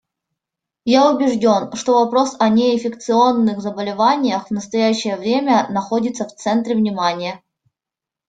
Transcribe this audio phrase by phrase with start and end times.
[0.89, 7.43] Я убежден, что вопрос о неинфекционных заболеваниях в настоящее время находится в центре внимания.